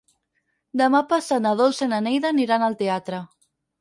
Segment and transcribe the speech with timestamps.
[0.81, 3.21] Demà passat na Dolça i na Neida aniran al teatre.